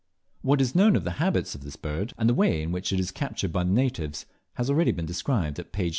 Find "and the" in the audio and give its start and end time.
2.17-2.33